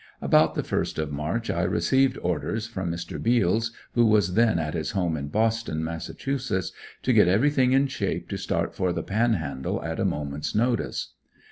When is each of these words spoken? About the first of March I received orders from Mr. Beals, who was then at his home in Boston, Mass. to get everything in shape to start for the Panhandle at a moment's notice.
About 0.19 0.55
the 0.55 0.63
first 0.63 0.97
of 0.97 1.11
March 1.11 1.51
I 1.51 1.61
received 1.61 2.17
orders 2.23 2.65
from 2.65 2.89
Mr. 2.91 3.21
Beals, 3.21 3.71
who 3.93 4.03
was 4.03 4.33
then 4.33 4.57
at 4.57 4.73
his 4.73 4.89
home 4.93 5.15
in 5.15 5.27
Boston, 5.27 5.83
Mass. 5.83 6.07
to 6.09 7.13
get 7.13 7.27
everything 7.27 7.73
in 7.73 7.85
shape 7.85 8.27
to 8.29 8.37
start 8.37 8.73
for 8.73 8.91
the 8.93 9.03
Panhandle 9.03 9.79
at 9.83 9.99
a 9.99 10.03
moment's 10.05 10.55
notice. 10.55 11.13